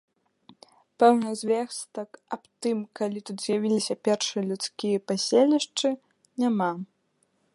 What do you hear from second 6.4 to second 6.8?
няма.